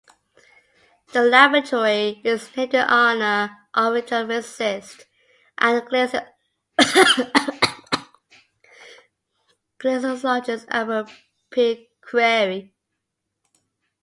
The 1.13 1.21
laboratory 1.23 2.21
is 2.23 2.49
named 2.57 2.73
in 2.73 2.81
honor 2.85 3.67
of 3.75 3.93
geophysicist 3.93 5.03
and 5.59 5.83
glaciologist 9.79 10.65
Albert 10.71 11.11
P. 11.51 11.87
Crary. 12.01 12.73